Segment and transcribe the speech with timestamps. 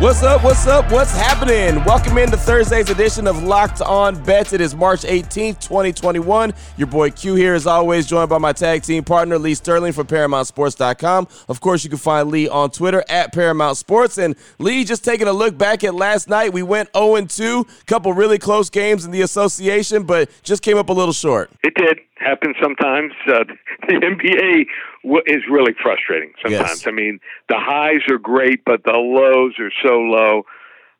[0.00, 0.42] What's up?
[0.42, 0.90] What's up?
[0.90, 1.84] What's happening?
[1.84, 4.54] Welcome into Thursday's edition of Locked On Bets.
[4.54, 6.54] It is March 18th, 2021.
[6.78, 10.06] Your boy Q here, as always, joined by my tag team partner, Lee Sterling from
[10.06, 11.28] ParamountSports.com.
[11.50, 14.16] Of course, you can find Lee on Twitter at Paramount Sports.
[14.16, 18.14] And Lee, just taking a look back at last night, we went 0 2, couple
[18.14, 21.50] really close games in the association, but just came up a little short.
[21.62, 23.12] It did happen sometimes.
[23.26, 23.44] Uh,
[23.88, 24.64] the NBA
[25.02, 26.68] is really frustrating sometimes.
[26.68, 26.86] Yes.
[26.86, 30.42] I mean, the highs are great, but the lows are so low.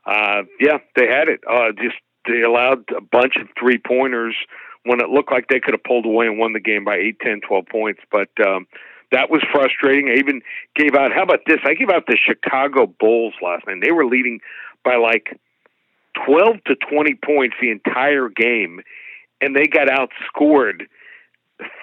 [0.06, 1.40] Uh, yeah, they had it.
[1.48, 4.34] Uh, just they allowed a bunch of three pointers
[4.84, 7.18] when it looked like they could have pulled away and won the game by eight,
[7.20, 8.00] ten, twelve points.
[8.10, 8.66] But um,
[9.12, 10.08] that was frustrating.
[10.08, 10.40] I even
[10.74, 11.12] gave out.
[11.12, 11.58] How about this?
[11.64, 13.78] I gave out the Chicago Bulls last night.
[13.82, 14.40] They were leading
[14.84, 15.38] by like
[16.24, 18.80] twelve to twenty points the entire game,
[19.40, 20.86] and they got outscored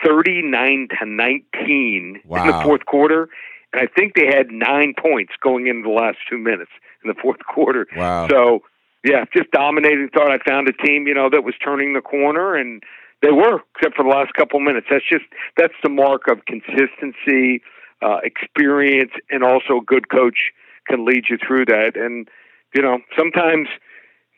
[0.06, 3.30] 39 to 19 in the fourth quarter.
[3.74, 6.72] And I think they had nine points going into the last two minutes
[7.04, 7.88] in the fourth quarter.
[7.96, 8.28] Wow.
[8.30, 8.64] So,
[9.04, 10.10] yeah, just dominating.
[10.14, 12.82] Thought I found a team, you know, that was turning the corner, and
[13.22, 14.88] they were, except for the last couple minutes.
[14.90, 15.26] That's just
[15.58, 17.62] that's the mark of consistency,
[18.02, 20.52] uh, experience, and also a good coach
[20.88, 21.92] can lead you through that.
[21.96, 22.30] And
[22.74, 23.68] you know, sometimes,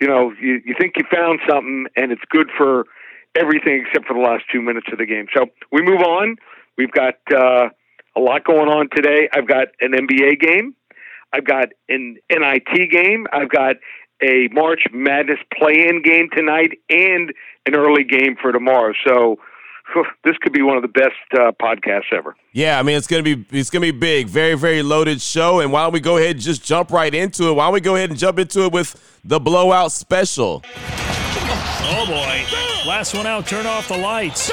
[0.02, 2.86] you know, you, you think you found something, and it's good for
[3.40, 5.28] everything except for the last two minutes of the game.
[5.36, 6.36] So we move on.
[6.78, 7.70] We've got uh,
[8.16, 9.30] a lot going on today.
[9.34, 10.76] I've got an NBA game.
[11.34, 13.28] I've got an NIT game.
[13.32, 13.76] I've got
[14.22, 17.34] a March Madness play-in game tonight and
[17.66, 18.94] an early game for tomorrow.
[19.08, 19.38] So
[20.24, 22.36] this could be one of the best uh, podcasts ever.
[22.52, 25.60] Yeah, I mean it's gonna be it's gonna be big, very very loaded show.
[25.60, 27.54] And why don't we go ahead and just jump right into it?
[27.54, 30.64] Why don't we go ahead and jump into it with the blowout special?
[31.92, 32.69] Oh boy.
[32.90, 34.52] Last one out, turn off the lights.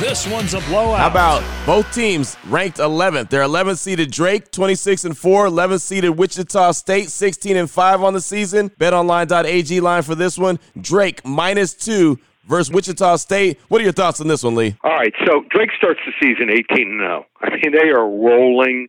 [0.00, 0.98] This one's a blowout.
[0.98, 3.30] How about both teams ranked 11th?
[3.30, 8.12] They're 11 seeded Drake, 26 and 4, 11 seeded Wichita State, 16 and 5 on
[8.12, 8.68] the season.
[8.68, 13.58] BetOnline.ag line for this one: Drake minus two versus Wichita State.
[13.68, 14.76] What are your thoughts on this one, Lee?
[14.84, 17.26] All right, so Drake starts the season 18 and 0.
[17.40, 18.88] I mean, they are rolling,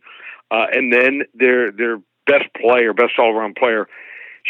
[0.50, 3.88] uh, and then their their best player, best all around player,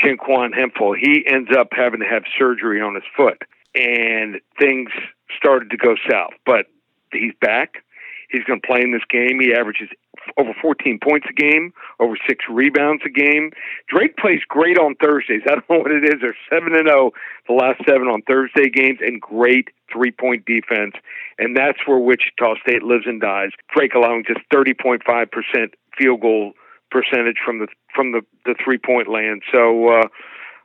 [0.02, 3.42] ShanQuan Hemphill, he ends up having to have surgery on his foot,
[3.74, 4.90] and things
[5.36, 6.32] started to go south.
[6.44, 6.66] But
[7.12, 7.84] he's back.
[8.30, 9.40] He's going to play in this game.
[9.40, 9.90] He averages
[10.38, 13.52] over 14 points a game, over six rebounds a game.
[13.88, 15.42] Drake plays great on Thursdays.
[15.46, 16.14] I don't know what it is.
[16.22, 17.10] They're seven and zero
[17.46, 20.94] the last seven on Thursday games, and great three point defense.
[21.38, 23.50] And that's where Wichita State lives and dies.
[23.74, 26.52] Drake allowing just 30.5 percent field goal
[26.90, 29.42] percentage from the from the the three point land.
[29.52, 29.88] So.
[29.88, 30.08] uh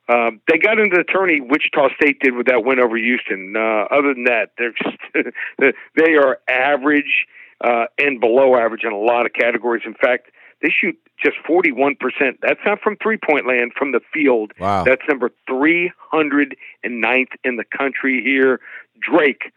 [0.09, 1.41] uh, they got into the tourney.
[1.41, 3.55] Wichita State did with that win over Houston.
[3.55, 4.97] Uh, other than that, they're just,
[5.95, 7.27] they are average
[7.61, 9.83] uh, and below average in a lot of categories.
[9.85, 10.31] In fact,
[10.61, 11.97] they shoot just 41%.
[12.41, 14.53] That's not from three point land, from the field.
[14.59, 14.83] Wow.
[14.83, 18.59] That's number 309th in the country here.
[18.99, 19.51] Drake,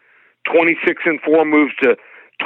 [0.52, 1.96] 26 and 4, moves to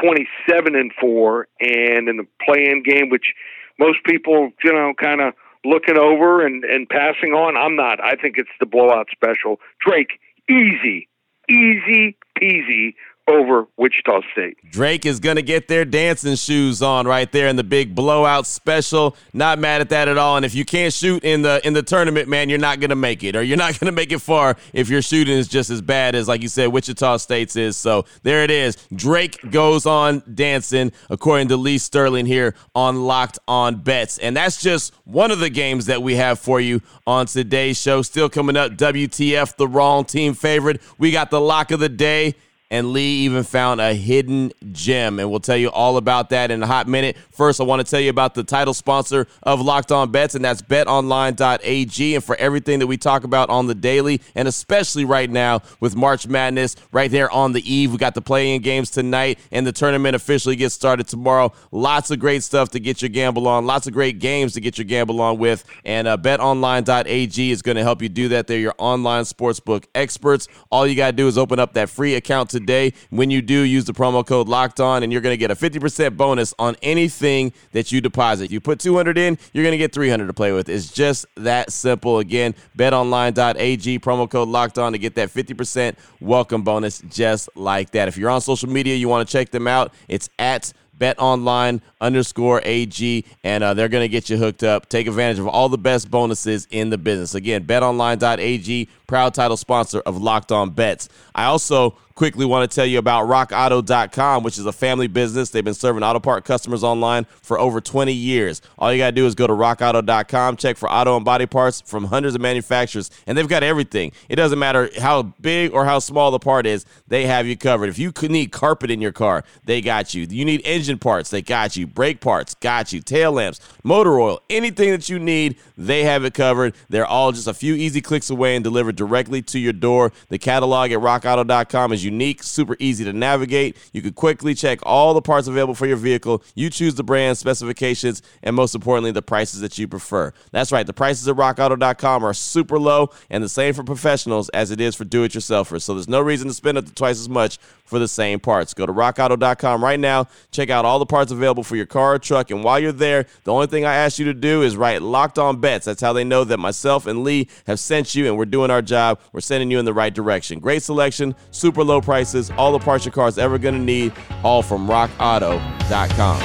[0.01, 1.49] 27 and 4.
[1.61, 3.35] And in the play in game, which
[3.79, 8.03] most people, you know, kind of looking over and, and passing on, I'm not.
[8.03, 9.61] I think it's the blowout special.
[9.81, 11.09] Drake, easy,
[11.49, 12.95] easy peasy
[13.27, 14.59] over Wichita State.
[14.71, 18.47] Drake is going to get their dancing shoes on right there in the big blowout
[18.47, 19.17] special.
[19.33, 20.37] Not mad at that at all.
[20.37, 22.97] And if you can't shoot in the in the tournament, man, you're not going to
[22.97, 25.71] make it, or you're not going to make it far if your shooting is just
[25.71, 27.77] as bad as, like you said, Wichita State's is.
[27.77, 28.77] So there it is.
[28.95, 34.61] Drake goes on dancing, according to Lee Sterling here on Locked On Bets, and that's
[34.61, 38.03] just one of the games that we have for you on today's show.
[38.03, 40.83] Still coming up, WTF, the wrong team favorite.
[40.99, 42.35] We got the lock of the day.
[42.75, 45.21] And Lee even found a hidden gem.
[45.21, 47.17] And we'll tell you all about that in a hot minute.
[47.31, 50.45] First, I want to tell you about the title sponsor of Locked On Bets, and
[50.45, 52.15] that's betonline.ag.
[52.17, 55.95] And for everything that we talk about on the daily, and especially right now with
[55.95, 59.65] March Madness right there on the eve, we got the play in games tonight, and
[59.65, 61.53] the tournament officially gets started tomorrow.
[61.71, 64.79] Lots of great stuff to get your gamble on, lots of great games to get
[64.79, 65.65] your gamble on with.
[65.85, 68.49] And uh, betonline.ag is going to help you do that.
[68.49, 70.49] They're your online sportsbook experts.
[70.73, 72.64] All you got to do is open up that free account today.
[72.65, 75.51] Day when you do, use the promo code locked on, and you're going to get
[75.51, 78.51] a 50% bonus on anything that you deposit.
[78.51, 80.69] You put 200 in, you're going to get 300 to play with.
[80.69, 82.19] It's just that simple.
[82.19, 88.09] Again, betonline.ag, promo code locked on to get that 50% welcome bonus just like that.
[88.09, 92.61] If you're on social media, you want to check them out, it's at betonline underscore
[92.65, 94.89] AG, and uh, they're going to get you hooked up.
[94.89, 97.35] Take advantage of all the best bonuses in the business.
[97.35, 101.09] Again, betonline.ag, proud title sponsor of Locked On Bets.
[101.35, 105.51] I also quickly want to tell you about rockauto.com, which is a family business.
[105.51, 108.63] They've been serving auto part customers online for over 20 years.
[108.79, 111.81] All you got to do is go to rockauto.com, check for auto and body parts
[111.81, 114.13] from hundreds of manufacturers, and they've got everything.
[114.29, 117.89] It doesn't matter how big or how small the part is, they have you covered.
[117.89, 120.27] If you need carpet in your car, they got you.
[120.29, 121.87] You need engine parts, they got you.
[121.95, 123.01] Brake parts, got you.
[123.01, 126.75] Tail lamps, motor oil, anything that you need, they have it covered.
[126.89, 130.13] They're all just a few easy clicks away and delivered directly to your door.
[130.29, 133.77] The catalog at rockauto.com is unique, super easy to navigate.
[133.93, 136.43] You can quickly check all the parts available for your vehicle.
[136.55, 140.33] You choose the brand, specifications, and most importantly, the prices that you prefer.
[140.51, 144.71] That's right, the prices at rockauto.com are super low and the same for professionals as
[144.71, 145.83] it is for do it yourselfers.
[145.83, 148.75] So there's no reason to spend up to twice as much for the same parts.
[148.75, 152.19] Go to rockauto.com right now, check out all the parts available for your car or
[152.19, 155.03] truck, and while you're there, the only thing I ask you to do is write
[155.03, 155.85] locked on bets.
[155.85, 158.83] That's how they know that myself and Lee have sent you and we're doing our
[158.83, 159.21] job.
[159.33, 160.59] We're sending you in the right direction.
[160.61, 164.13] Great selection, super low prices, all the parts your car is ever going to need,
[164.43, 166.41] all from rockauto.com.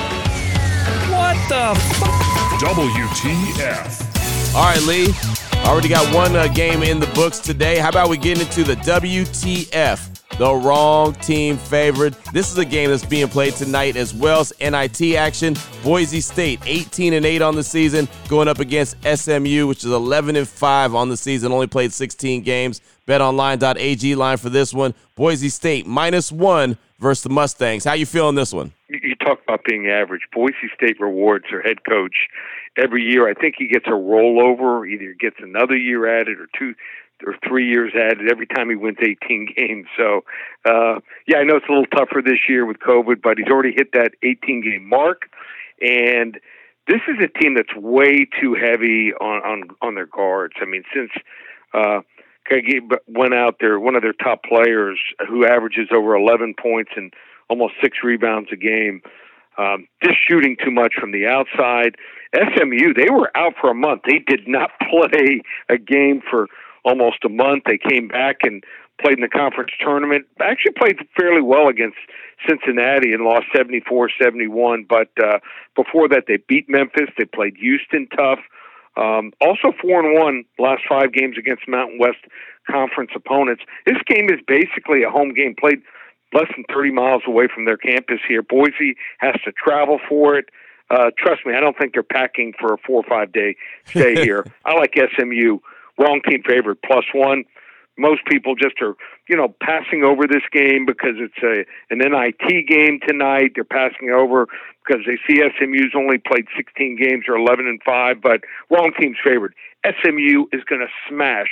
[1.12, 4.56] What the f- WTF?
[4.56, 5.14] All right, Lee.
[5.66, 7.78] Already got one uh, game in the books today.
[7.78, 10.09] How about we get into the WTF?
[10.40, 12.14] The wrong team favored.
[12.32, 15.58] This is a game that's being played tonight as well as NIT action.
[15.84, 20.38] Boise State 18 and 8 on the season, going up against SMU, which is 11
[20.38, 22.80] and 5 on the season, only played 16 games.
[23.06, 24.94] BetOnline.ag line for this one.
[25.16, 27.84] Boise State minus one versus the Mustangs.
[27.84, 28.72] How you feeling this one?
[28.88, 30.22] You talk about being average.
[30.34, 32.16] Boise State rewards their head coach
[32.78, 33.28] every year.
[33.28, 36.76] I think he gets a rollover, either gets another year added or two
[37.26, 39.88] or three years added every time he wins 18 games.
[39.98, 40.22] So,
[40.66, 43.74] uh, yeah, I know it's a little tougher this year with COVID, but he's already
[43.76, 45.24] hit that 18 game mark.
[45.82, 46.40] And
[46.88, 50.56] this is a team that's way too heavy on on, on their guards.
[50.62, 51.12] I mean, since
[51.74, 52.02] uh,
[53.08, 57.14] went out there, one of their top players who averages over 11 points and
[57.50, 59.02] almost six rebounds a game.
[59.58, 61.96] Um, just shooting too much from the outside.
[62.34, 64.04] SMU, they were out for a month.
[64.08, 66.48] They did not play a game for
[66.84, 67.64] almost a month.
[67.66, 68.64] They came back and
[69.02, 70.26] played in the conference tournament.
[70.42, 71.98] Actually played fairly well against
[72.48, 74.88] Cincinnati and lost 74-71.
[74.88, 75.40] But uh,
[75.76, 77.10] before that, they beat Memphis.
[77.18, 78.40] They played Houston tough.
[78.98, 82.20] Um, also four and one last five games against Mountain West
[82.70, 83.64] Conference opponents.
[83.86, 85.82] This game is basically a home game played
[86.34, 88.44] less than 30 miles away from their campus here.
[88.44, 90.46] Boise has to travel for it.
[90.90, 93.56] Uh, trust me, I don't think they're packing for a four or five day
[93.86, 94.46] stay here.
[94.66, 95.60] I like SMU
[96.00, 97.44] wrong team favorite plus one.
[97.98, 98.96] Most people just are,
[99.28, 103.52] you know, passing over this game because it's a an NIT game tonight.
[103.56, 104.48] They're passing over
[104.88, 109.18] because they see SMU's only played 16 games or 11 and five, but wrong team's
[109.22, 109.54] favored.
[109.86, 111.50] SMU is going to smash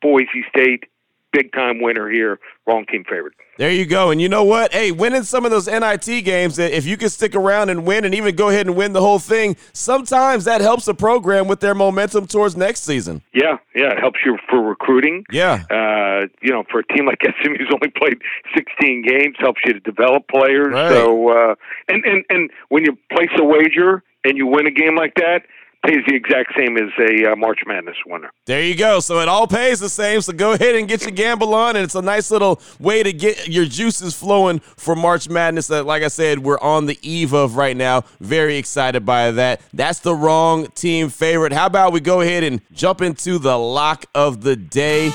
[0.00, 0.84] Boise State
[1.32, 2.38] big time winner here.
[2.66, 3.34] Wrong team favorite.
[3.58, 4.10] There you go.
[4.10, 4.72] And you know what?
[4.72, 8.14] Hey, winning some of those NIT games, if you can stick around and win and
[8.14, 11.74] even go ahead and win the whole thing, sometimes that helps a program with their
[11.74, 13.20] momentum towards next season.
[13.34, 13.92] Yeah, yeah.
[13.92, 15.24] It helps you for recruiting.
[15.32, 15.64] Yeah.
[15.70, 18.22] Uh, you know, for a team like SMU who's only played
[18.54, 20.72] 16 games, helps you to develop players.
[20.72, 20.90] Right.
[20.90, 21.54] So, uh,
[21.88, 25.42] and, and, and when you place a wager and you win a game like that,
[25.86, 28.30] pays the exact same as a uh, March Madness winner.
[28.46, 29.00] There you go.
[29.00, 30.20] So it all pays the same.
[30.20, 33.12] So go ahead and get your gamble on, and it's a nice little way to
[33.12, 35.68] get your juices flowing for March Madness.
[35.68, 38.02] That, like I said, we're on the eve of right now.
[38.20, 39.60] Very excited by that.
[39.72, 41.52] That's the wrong team favorite.
[41.52, 45.08] How about we go ahead and jump into the lock of the day?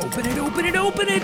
[0.00, 1.22] Open it, open it, open it.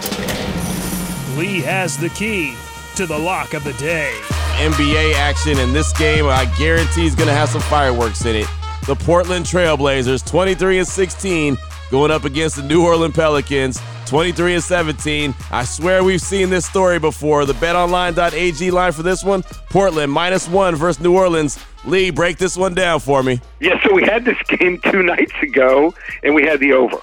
[1.37, 2.55] Lee has the key
[2.97, 4.13] to the lock of the day.
[4.59, 8.49] NBA action in this game, I guarantee is going to have some fireworks in it.
[8.87, 11.59] The Portland Trailblazers, 23 and 16,
[11.91, 13.81] going up against the New Orleans Pelicans.
[14.09, 15.35] 23 and 17.
[15.51, 17.45] I swear we've seen this story before.
[17.45, 21.63] The betonline.ag line for this one Portland minus one versus New Orleans.
[21.85, 23.39] Lee, break this one down for me.
[23.61, 25.93] Yeah, so we had this game two nights ago,
[26.23, 26.97] and we had the over.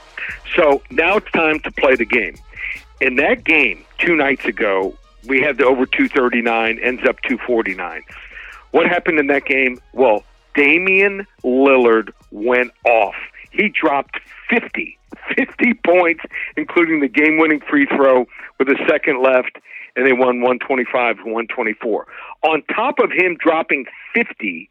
[0.56, 2.38] So now it's time to play the game.
[3.02, 4.96] In that game two nights ago,
[5.28, 8.02] we had the over 239, ends up 249.
[8.72, 9.80] What happened in that game?
[9.94, 10.24] Well,
[10.56, 13.16] Damian Lillard went off.
[13.52, 14.20] He dropped
[14.50, 14.98] 50,
[15.36, 16.24] 50 points,
[16.58, 18.26] including the game winning free throw
[18.60, 19.58] with a second left,
[19.96, 22.08] and they won 125 to 124.
[22.44, 24.70] On top of him dropping 50,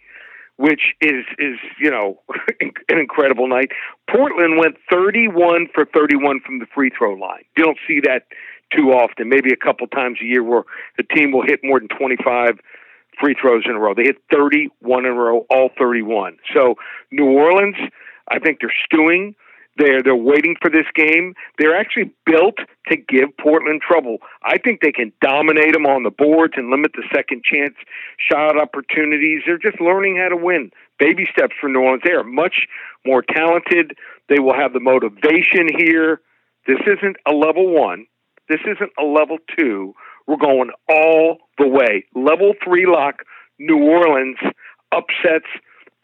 [0.57, 2.21] which is is you know
[2.61, 3.71] an incredible night.
[4.09, 7.45] Portland went 31 for 31 from the free throw line.
[7.57, 8.26] You don't see that
[8.75, 9.29] too often.
[9.29, 10.62] Maybe a couple times a year where
[10.97, 12.59] the team will hit more than 25
[13.21, 13.94] free throws in a row.
[13.94, 16.37] They hit 31 in a row, all 31.
[16.54, 16.75] So
[17.11, 17.76] New Orleans,
[18.28, 19.35] I think they're stewing.
[19.76, 21.35] They're they're waiting for this game.
[21.59, 24.18] They're actually built to give Portland trouble.
[24.44, 27.75] I think they can dominate them on the boards and limit the second chance
[28.18, 29.42] shot opportunities.
[29.44, 30.71] They're just learning how to win.
[30.99, 32.02] Baby steps for New Orleans.
[32.04, 32.66] They are much
[33.04, 33.97] more talented.
[34.28, 36.21] They will have the motivation here.
[36.66, 38.06] This isn't a level one.
[38.49, 39.94] This isn't a level two.
[40.26, 42.04] We're going all the way.
[42.14, 43.23] Level three lock.
[43.59, 44.38] New Orleans
[44.93, 45.47] upsets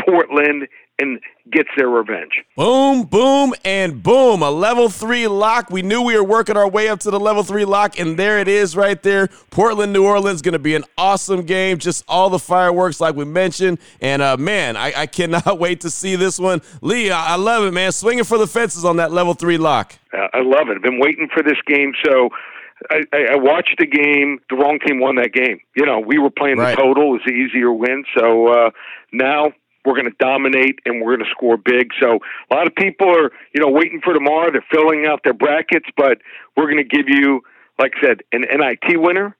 [0.05, 0.69] Portland
[1.01, 1.19] and
[1.51, 2.45] gets their revenge.
[2.57, 4.43] Boom, boom, and boom.
[4.43, 5.71] A level three lock.
[5.71, 8.39] We knew we were working our way up to the level three lock, and there
[8.39, 9.29] it is right there.
[9.51, 11.79] Portland, New Orleans, going to be an awesome game.
[11.79, 13.79] Just all the fireworks, like we mentioned.
[14.01, 16.61] And uh, man, I, I cannot wait to see this one.
[16.83, 17.93] Lee, I, I love it, man.
[17.93, 19.99] Swinging for the fences on that level three lock.
[20.13, 20.77] Uh, I love it.
[20.77, 21.93] I've been waiting for this game.
[22.05, 22.29] So
[22.91, 24.39] I, I watched the game.
[24.49, 25.61] The wrong team won that game.
[25.77, 26.77] You know, we were playing right.
[26.77, 27.11] the total.
[27.11, 28.05] It was the easier win.
[28.17, 28.71] So uh,
[29.13, 29.53] now
[29.85, 31.91] we're going to dominate and we're going to score big.
[32.01, 32.19] So
[32.51, 34.51] a lot of people are, you know, waiting for tomorrow.
[34.51, 36.19] They're filling out their brackets, but
[36.57, 37.43] we're going to give you,
[37.79, 39.37] like I said, an NIT winner,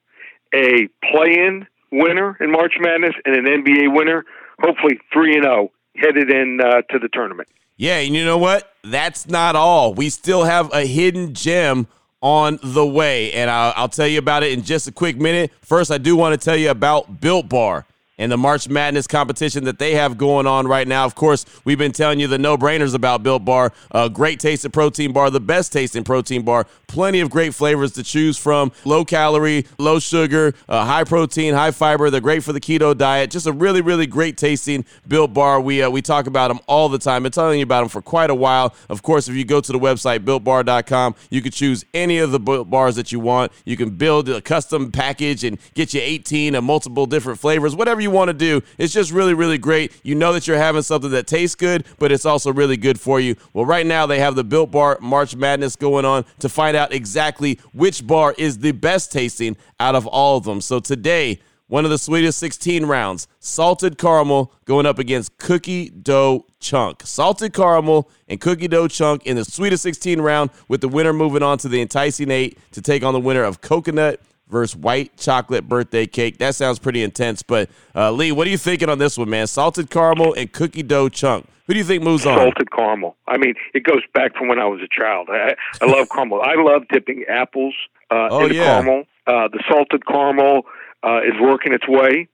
[0.55, 4.25] a play-in winner in March Madness, and an NBA winner.
[4.61, 7.49] Hopefully, three and zero headed in uh, to the tournament.
[7.77, 8.75] Yeah, and you know what?
[8.85, 9.95] That's not all.
[9.95, 11.87] We still have a hidden gem
[12.21, 15.51] on the way, and I'll, I'll tell you about it in just a quick minute.
[15.63, 17.87] First, I do want to tell you about Built Bar
[18.21, 21.07] and the March Madness competition that they have going on right now.
[21.07, 23.73] Of course, we've been telling you the no brainers about Built Bar.
[23.91, 26.67] A great tasting protein bar, the best tasting protein bar.
[26.87, 28.73] Plenty of great flavors to choose from.
[28.85, 32.11] Low calorie, low sugar, uh, high protein, high fiber.
[32.11, 33.31] They're great for the keto diet.
[33.31, 35.61] Just a really, really great tasting Built Bar.
[35.63, 37.23] We uh, we talk about them all the time.
[37.23, 38.75] Been telling you about them for quite a while.
[38.91, 42.41] Of course, if you go to the website builtbar.com, you can choose any of the
[42.41, 43.51] Built Bars that you want.
[43.65, 48.03] You can build a custom package and get you 18 of multiple different flavors, whatever
[48.03, 48.63] you want to do.
[48.79, 49.93] It's just really, really great.
[50.03, 53.21] You know that you're having something that tastes good, but it's also really good for
[53.21, 53.37] you.
[53.53, 56.93] Well, right now they have the Built Bar March Madness going on to find out
[56.93, 60.61] exactly which bar is the best tasting out of all of them.
[60.61, 61.41] So today,
[61.71, 67.03] one of the sweetest 16 rounds, salted caramel going up against cookie dough chunk.
[67.05, 71.45] Salted caramel and cookie dough chunk in the sweetest 16 round, with the winner moving
[71.45, 75.69] on to the enticing eight to take on the winner of coconut versus white chocolate
[75.69, 76.39] birthday cake.
[76.39, 77.43] That sounds pretty intense.
[77.43, 79.47] But uh, Lee, what are you thinking on this one, man?
[79.47, 81.47] Salted caramel and cookie dough chunk.
[81.67, 82.37] Who do you think moves on?
[82.37, 83.17] Salted caramel.
[83.29, 85.29] I mean, it goes back from when I was a child.
[85.31, 86.43] I, I love caramel.
[86.43, 87.75] I love dipping apples
[88.11, 88.65] uh, Oh, in yeah.
[88.65, 89.05] caramel.
[89.27, 90.63] Uh, the salted caramel
[91.05, 92.29] uh, is working its way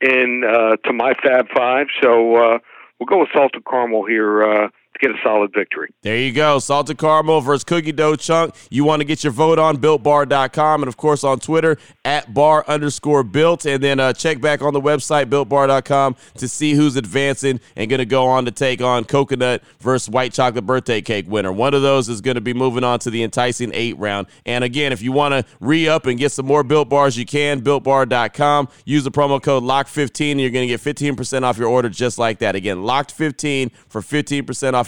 [0.00, 1.88] in uh, to my Fab Five.
[2.02, 2.58] So uh,
[2.98, 4.68] we'll go with salted caramel here uh,
[5.00, 5.92] get a solid victory.
[6.02, 6.58] There you go.
[6.58, 8.54] Salted caramel versus cookie dough chunk.
[8.70, 12.64] You want to get your vote on builtbar.com and, of course, on Twitter at bar
[12.66, 13.66] underscore built.
[13.66, 17.98] And then uh, check back on the website, builtbar.com, to see who's advancing and going
[17.98, 21.52] to go on to take on coconut versus white chocolate birthday cake winner.
[21.52, 24.26] One of those is going to be moving on to the enticing eight round.
[24.46, 27.26] And again, if you want to re up and get some more built bars, you
[27.26, 27.60] can.
[27.60, 28.68] Builtbar.com.
[28.84, 32.18] Use the promo code LOCK15 and you're going to get 15% off your order just
[32.18, 32.54] like that.
[32.54, 34.87] Again, LOCKed15 for 15% off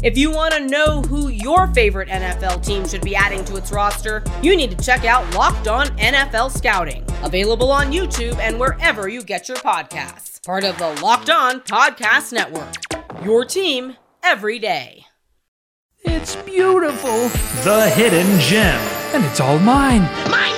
[0.00, 3.72] If you want to know who your favorite NFL team should be adding to its
[3.72, 9.08] roster, you need to check out Locked On NFL Scouting, available on YouTube and wherever
[9.08, 10.44] you get your podcasts.
[10.46, 12.74] Part of the Locked On Podcast Network.
[13.24, 15.04] Your team every day.
[16.04, 17.28] It's beautiful.
[17.64, 18.80] The hidden gem.
[19.14, 20.02] And it's all mine.
[20.02, 20.57] Mine, mine, mine.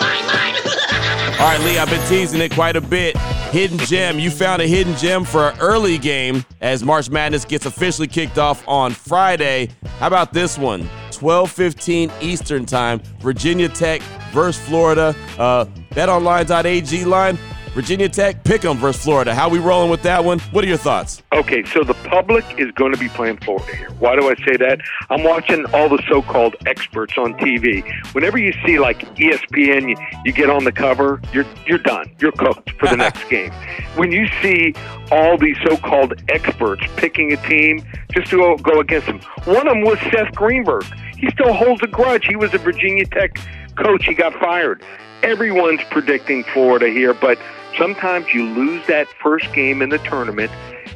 [1.40, 3.16] All right, Lee, I've been teasing it quite a bit.
[3.16, 4.18] Hidden gem.
[4.18, 8.36] You found a hidden gem for an early game as March Madness gets officially kicked
[8.36, 9.70] off on Friday.
[9.98, 10.82] How about this one?
[11.12, 13.00] 12:15 Eastern Time.
[13.20, 15.16] Virginia Tech versus Florida.
[15.38, 17.38] Uh, BetOnline.ag line.
[17.74, 19.32] Virginia Tech, pick 'em versus Florida.
[19.32, 20.40] How we rolling with that one?
[20.50, 21.22] What are your thoughts?
[21.32, 23.88] Okay, so the public is going to be playing Florida here.
[24.00, 24.80] Why do I say that?
[25.08, 27.84] I'm watching all the so-called experts on TV.
[28.12, 32.10] Whenever you see like ESPN, you, you get on the cover, you're you're done.
[32.18, 33.52] You're cooked for the next game.
[33.94, 34.74] When you see
[35.12, 39.74] all these so-called experts picking a team just to go, go against them, one of
[39.74, 40.84] them was Seth Greenberg.
[41.16, 42.26] He still holds a grudge.
[42.26, 43.38] He was a Virginia Tech
[43.76, 44.06] coach.
[44.06, 44.82] He got fired.
[45.22, 47.38] Everyone's predicting Florida here, but
[47.78, 50.50] sometimes you lose that first game in the tournament.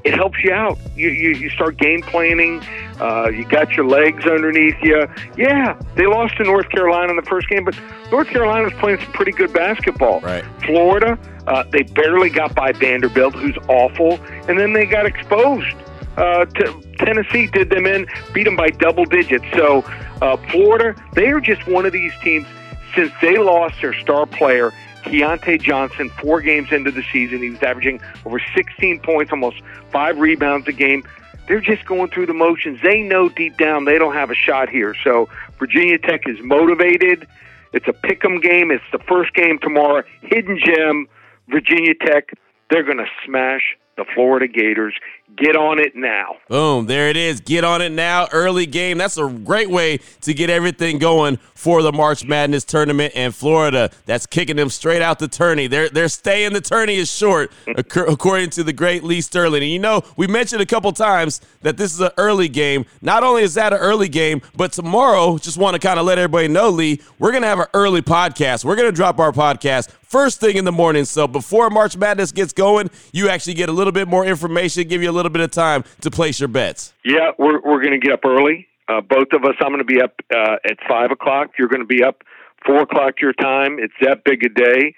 [0.05, 0.79] It helps you out.
[0.95, 2.63] You you, you start game planning.
[3.01, 5.07] Uh, you got your legs underneath you.
[5.37, 7.79] Yeah, they lost to North Carolina in the first game, but
[8.13, 10.21] North Carolina's playing some pretty good basketball.
[10.21, 10.45] Right.
[10.65, 15.75] Florida, uh, they barely got by Vanderbilt, who's awful, and then they got exposed.
[16.17, 16.67] Uh, t-
[16.99, 19.45] Tennessee did them in, beat them by double digits.
[19.55, 19.83] So
[20.23, 22.47] uh, Florida, they are just one of these teams.
[22.95, 24.73] Since they lost their star player,
[25.05, 30.19] Keyontae Johnson, four games into the season, he was averaging over 16 points, almost five
[30.19, 31.05] rebounds a game.
[31.47, 32.81] They're just going through the motions.
[32.83, 34.95] They know deep down they don't have a shot here.
[35.05, 37.27] So Virginia Tech is motivated.
[37.73, 38.71] It's a pick 'em game.
[38.71, 40.05] It's the first game tomorrow.
[40.23, 41.07] Hidden gem,
[41.49, 42.31] Virginia Tech.
[42.71, 44.95] They're going to smash the Florida Gators.
[45.37, 46.37] Get on it now.
[46.49, 47.41] Boom, there it is.
[47.41, 48.29] Get on it now.
[48.31, 48.99] Early game.
[48.99, 53.15] That's a great way to get everything going for the March Madness tournament.
[53.17, 55.67] And Florida, that's kicking them straight out the tourney.
[55.67, 59.63] They're, they're staying the tourney is short, according to the great Lee Sterling.
[59.63, 62.85] And you know, we mentioned a couple times that this is an early game.
[63.03, 66.19] Not only is that an early game, but tomorrow, just want to kind of let
[66.19, 68.65] everybody know, Lee, we're going to have an early podcast.
[68.65, 71.05] We're going to drop our podcast first thing in the morning.
[71.05, 75.03] So before March Madness gets going, you actually get a little bit more information, give
[75.03, 76.93] you a little bit of time to place your bets.
[77.05, 78.69] Yeah, we're we're going to get up early.
[78.89, 79.55] Uh, both of us.
[79.61, 81.53] I'm going to be up uh, at five o'clock.
[81.59, 82.23] You're going to be up
[82.67, 83.79] four o'clock your time.
[83.79, 84.95] It's that big a day,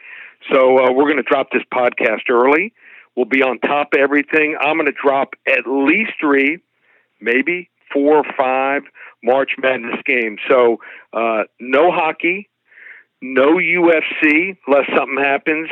[0.52, 2.72] so uh, we're going to drop this podcast early.
[3.16, 4.56] We'll be on top of everything.
[4.60, 6.58] I'm going to drop at least three,
[7.20, 8.82] maybe four or five
[9.22, 10.38] March Madness games.
[10.48, 10.78] So
[11.12, 12.48] uh, no hockey,
[13.22, 15.70] no UFC, unless something happens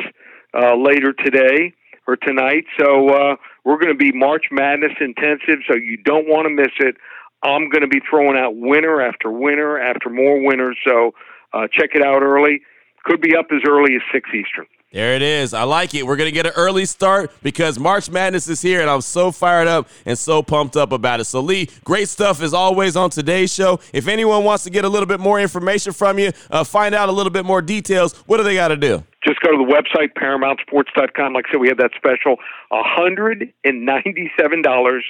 [0.53, 1.73] uh, later today
[2.07, 2.65] or tonight.
[2.79, 6.71] So uh, we're going to be March Madness intensive, so you don't want to miss
[6.79, 6.95] it.
[7.43, 10.77] I'm going to be throwing out winner after winner after more winners.
[10.85, 11.13] So
[11.53, 12.61] uh, check it out early.
[13.03, 14.65] Could be up as early as 6 Eastern.
[14.91, 15.53] There it is.
[15.53, 16.07] I like it.
[16.07, 19.29] We're going to get an early start because March Madness is here, and I'm so
[19.29, 21.25] fired up and so pumped up about it.
[21.25, 23.81] So, Lee, great stuff as always on today's show.
[23.91, 27.09] If anyone wants to get a little bit more information from you, uh, find out
[27.09, 29.03] a little bit more details, what do they got to do?
[29.25, 31.33] Just go to the website, ParamountSports.com.
[31.33, 32.37] Like I said, we had that special
[32.71, 35.01] $197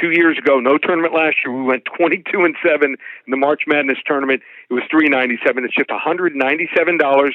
[0.00, 0.60] two years ago.
[0.60, 1.52] No tournament last year.
[1.54, 4.42] We went 22 and 7 in the March Madness tournament.
[4.70, 5.64] It was 397.
[5.64, 7.32] It's just $197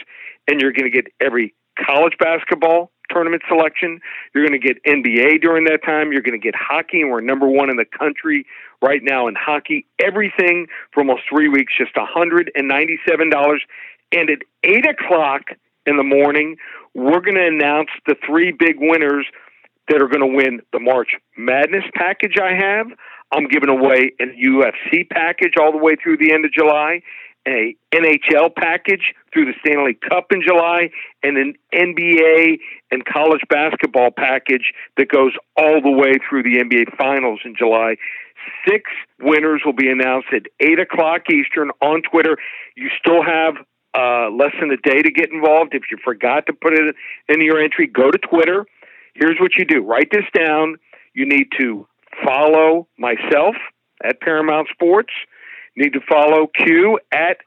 [0.47, 1.53] and you're going to get every
[1.85, 3.99] college basketball tournament selection.
[4.33, 6.11] You're going to get NBA during that time.
[6.11, 8.45] You're going to get hockey, and we're number one in the country
[8.81, 9.85] right now in hockey.
[9.99, 13.59] Everything for almost three weeks, just $197.
[14.11, 15.49] And at 8 o'clock
[15.85, 16.57] in the morning,
[16.93, 19.25] we're going to announce the three big winners
[19.87, 22.87] that are going to win the March Madness package I have.
[23.31, 27.01] I'm giving away a UFC package all the way through the end of July,
[27.47, 30.89] a NHL package through the Stanley Cup in July,
[31.21, 32.57] and an NBA
[32.91, 37.95] and college basketball package that goes all the way through the NBA Finals in July.
[38.67, 38.83] Six
[39.19, 42.37] winners will be announced at 8 o'clock Eastern on Twitter.
[42.75, 43.55] You still have
[43.95, 45.73] uh, less than a day to get involved.
[45.73, 46.95] If you forgot to put it
[47.29, 48.65] in your entry, go to Twitter.
[49.13, 50.75] Here's what you do write this down.
[51.13, 51.87] You need to
[52.25, 53.55] follow myself
[54.03, 55.13] at Paramount Sports.
[55.75, 57.37] You need to follow Q at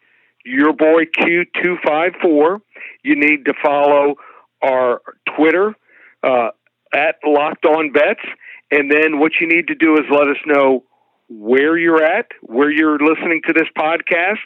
[0.45, 2.61] your boy Q254.
[3.03, 4.17] You need to follow
[4.63, 5.03] our
[5.37, 5.75] Twitter
[6.23, 6.51] uh,
[6.95, 8.21] at Locked On Bets.
[8.71, 10.85] And then what you need to do is let us know
[11.29, 14.39] where you're at, where you're listening to this podcast,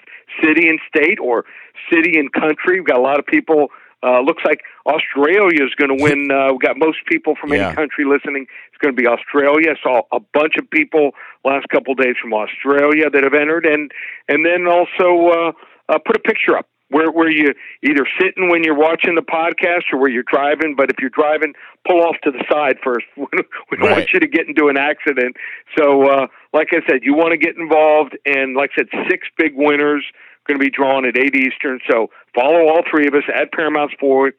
[0.43, 1.45] city and state, or
[1.93, 2.81] city and country.
[2.81, 3.69] We've got a lot of people.
[4.05, 6.29] Uh, looks like Australia is going to win.
[6.33, 7.67] Uh, we've got most people from Yeah.
[7.69, 8.47] any country listening.
[8.69, 9.71] It's going to be Australia.
[9.71, 11.13] I Saw a bunch of people
[11.45, 13.93] last couple of days from Australia that have entered, and
[14.29, 15.53] and then also uh,
[15.89, 19.85] uh, put a picture up where where you either sitting when you're watching the podcast
[19.93, 20.75] or where you're driving.
[20.77, 21.55] But if you're driving,
[21.87, 23.07] pull off to the side first.
[23.17, 23.47] we don't
[23.87, 23.91] Right.
[23.99, 25.37] want you to get into an accident.
[25.79, 29.27] So, uh, like I said, you want to get involved, and like I said, six
[29.39, 30.05] big winners
[30.47, 31.81] going to be drawn at 8 Eastern.
[31.91, 34.39] So follow all three of us at Paramount Sports,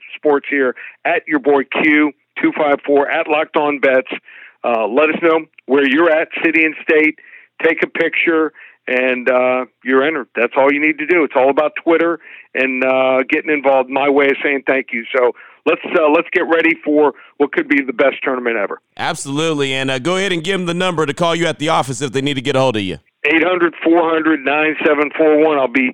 [0.49, 4.11] here, at your boy Q254, at Locked On Bets.
[4.63, 7.19] Uh, let us know where you're at, city and state.
[7.63, 8.51] Take a picture,
[8.87, 10.27] and uh, you're entered.
[10.35, 11.23] That's all you need to do.
[11.23, 12.19] It's all about Twitter
[12.53, 13.89] and uh, getting involved.
[13.89, 15.05] My way of saying thank you.
[15.15, 15.31] So
[15.65, 18.81] let's uh, let's get ready for what could be the best tournament ever.
[18.97, 21.69] Absolutely, and uh, go ahead and give them the number to call you at the
[21.69, 22.97] office if they need to get a hold of you.
[23.25, 25.57] 800 400 9741.
[25.57, 25.91] I'll be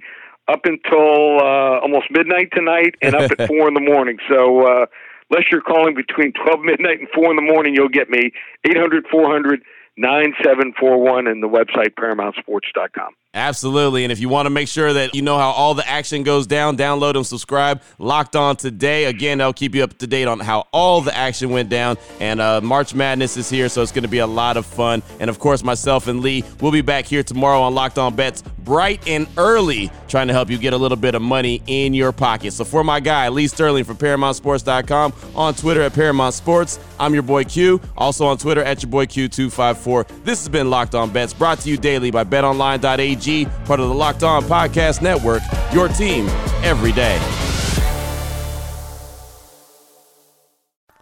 [0.47, 4.17] up until uh, almost midnight tonight and up at 4 in the morning.
[4.28, 4.86] So, uh,
[5.30, 8.32] unless you're calling between 12 midnight and 4 in the morning, you'll get me.
[8.65, 9.62] 800 400
[9.97, 13.13] 9741 and the website paramountsports.com.
[13.36, 14.04] Absolutely.
[14.04, 16.48] And if you want to make sure that you know how all the action goes
[16.48, 17.84] down, download and subscribe.
[18.00, 19.06] Locked on today.
[19.06, 21.98] Again, that'll keep you up to date on how all the action went down.
[22.20, 25.04] And uh, March Madness is here, so it's going to be a lot of fun.
[25.20, 28.42] And of course, myself and Lee will be back here tomorrow on Locked On Bets,
[28.42, 32.12] bright and early, trying to help you get a little bit of money in your
[32.12, 32.54] pocket.
[32.54, 37.24] So for my guy, Lee Sterling from ParamountSports.com, on Twitter at Paramount Sports, I'm your
[37.24, 37.80] boy Q.
[37.96, 40.24] Also on Twitter at your boy Q254.
[40.24, 43.18] This has been Locked On Bets, brought to you daily by BetOnline.ag
[43.65, 45.41] part of the Locked On Podcast Network,
[45.73, 46.27] your team
[46.63, 47.19] every day.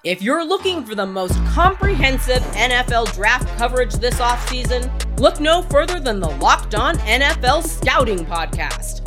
[0.03, 5.99] If you're looking for the most comprehensive NFL draft coverage this offseason, look no further
[5.99, 9.06] than the Locked On NFL Scouting Podcast.